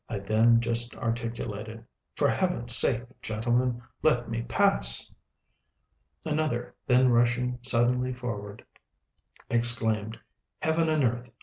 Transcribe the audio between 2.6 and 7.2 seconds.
sake, gentlemen, let me pass!" Another, then